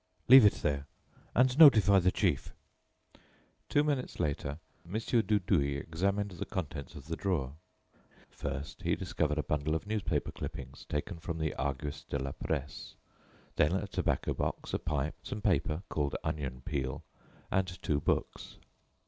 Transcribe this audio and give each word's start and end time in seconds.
"Leave 0.27 0.45
it 0.47 0.63
there, 0.63 0.87
and 1.35 1.59
notify 1.59 1.99
the 1.99 2.11
chief." 2.11 2.55
Two 3.69 3.83
minutes 3.83 4.19
later 4.19 4.57
Mon. 4.83 4.99
Dudouis 4.99 5.79
examined 5.79 6.31
the 6.31 6.45
contents 6.47 6.95
of 6.95 7.05
the 7.05 7.15
drawer. 7.15 7.53
First 8.31 8.81
he 8.81 8.95
discovered 8.95 9.37
a 9.37 9.43
bundle 9.43 9.75
of 9.75 9.85
newspaper 9.85 10.31
clippings 10.31 10.87
relating 10.89 10.89
to 10.89 10.89
Arsène 10.89 10.91
Lupin 10.91 11.03
taken 11.03 11.19
from 11.19 11.37
the 11.37 11.53
Argus 11.53 12.03
de 12.05 12.17
la 12.17 12.31
Presse, 12.31 12.95
then 13.57 13.73
a 13.73 13.85
tobacco 13.85 14.33
box, 14.33 14.73
a 14.73 14.79
pipe, 14.79 15.13
some 15.21 15.39
paper 15.39 15.83
called 15.87 16.15
"onion 16.23 16.61
peel," 16.65 17.03
and 17.51 17.67
two 17.83 17.99
books. 18.01 18.57